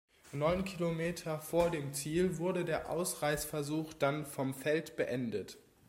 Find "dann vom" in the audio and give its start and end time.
3.93-4.55